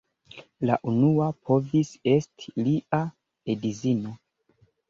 [0.69, 3.05] La unua povis esti lia
[3.55, 4.19] edzino.